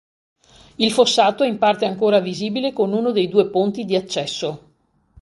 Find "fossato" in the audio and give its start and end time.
0.91-1.43